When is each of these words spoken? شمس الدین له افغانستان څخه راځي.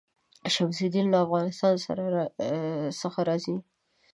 شمس 0.53 0.77
الدین 0.85 1.07
له 1.11 1.17
افغانستان 1.25 1.73
څخه 3.01 3.19
راځي. 3.29 3.55